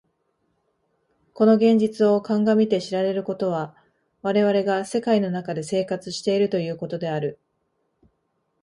[1.35, 3.75] この現実を顧みて知られることは、
[4.23, 7.39] 我々が世界の中で生活しているということである。